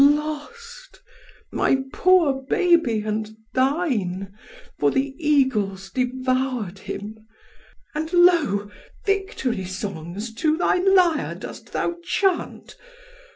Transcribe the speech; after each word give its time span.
Lost 0.03 0.99
my 1.51 1.77
poor 1.93 2.41
baby 2.49 3.01
and 3.05 3.35
thine! 3.53 4.33
for 4.79 4.89
the 4.89 5.13
eagles 5.19 5.91
devoured 5.91 6.79
him: 6.79 7.19
and 7.93 8.11
lo! 8.11 8.71
Victory 9.05 9.63
songs 9.63 10.33
to 10.33 10.57
thy 10.57 10.77
lyre 10.77 11.35
dost 11.35 11.71
thou 11.71 11.93
chant! 12.03 12.75